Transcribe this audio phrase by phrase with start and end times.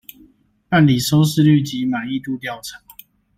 [0.67, 2.81] 辦理收視率及滿意度調查